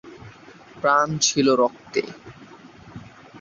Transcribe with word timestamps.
প্রাণ 0.81 1.07
ছিল 1.19 1.47
রক্তে। 1.61 2.01